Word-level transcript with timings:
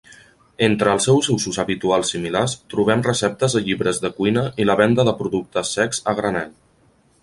Entre 0.67 0.93
els 0.93 1.05
usos 1.33 1.59
habituals 1.65 2.09
similars 2.15 2.57
trobem 2.75 3.05
receptes 3.11 3.59
a 3.61 3.65
llibres 3.71 4.03
de 4.07 4.15
cuina 4.19 4.49
i 4.65 4.69
la 4.71 4.81
venda 4.85 5.09
de 5.11 5.19
productes 5.25 5.79
secs 5.81 6.07
a 6.15 6.21
granel. 6.23 6.55